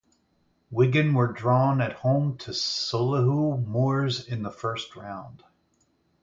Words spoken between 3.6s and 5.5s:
Moors in the first round.